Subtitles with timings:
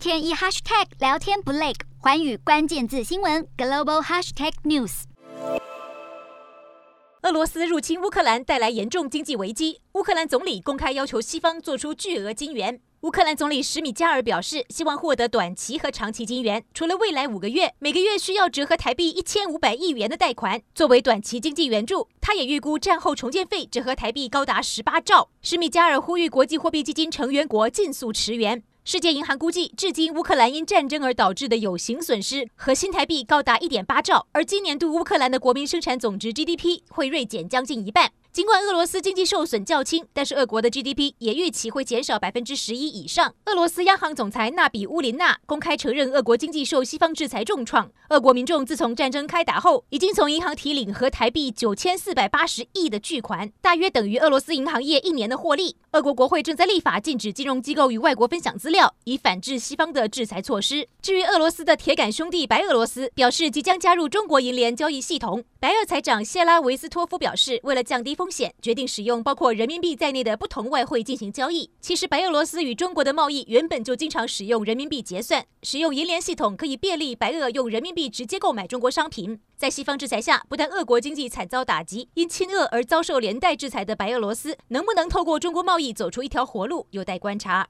[0.00, 5.02] 天一 hashtag 聊天不累，寰宇关键字新闻 global hashtag news。
[7.20, 12.80] 俄罗斯入侵乌克兰带来严重经济危机，乌克兰总理公开要求西方做出巨额金援。
[13.02, 25.28] 乌克兰总理什米加尔表示，希望获得短期和长期金援，除了未来五个月每个月需要折合台币一千五百亿元的贷款作为短期经济援助，他也预估战后重建费折合台币高达十八兆。
[25.42, 28.62] 什米加尔呼吁国际货币基金成员国尽速驰援。
[28.92, 38.10] 世界银行估计，至今乌克兰因战争而导致的有形损失和新台币高达一点八兆，而今年度乌克兰的国民生产总值 GDP 会锐减将近一半。
[38.32, 43.34] 尽管俄罗斯经济受损较轻，但是俄国的 GDP 也预期会减少百分之十一以上。
[43.46, 47.90] 俄罗斯央行总裁纳比乌林娜公开承认，俄国经济受西方制裁重创。
[48.10, 55.74] 俄国民众自从战争开打后，已经从银行提领和台币九千四百八十亿的巨款，大约等于俄罗斯银行业一年的获利。
[55.92, 60.86] 俄国国会正在立法禁止金融机构与外国分享资料，以反制西方的制裁措施。
[61.02, 65.42] 至于俄罗斯的铁杆兄弟白俄罗斯表示即将加入中国银联交易系统。
[65.60, 71.70] 白俄财长谢拉维斯托夫表示，为了降低风险，决定使用包括人民币在内的不同外汇进行交易。
[71.82, 79.38] 其实，白俄罗斯与中国的贸易原本就经常使用人民币结算，使用银联系统可以便利白俄用人民币直接购买中国商品。
[79.54, 87.68] 在西方制裁下，不但俄国经济惨遭打击，因亲俄而遭受连带制裁的白俄罗斯，能不能透过中国贸易走出一条活路，有待观察。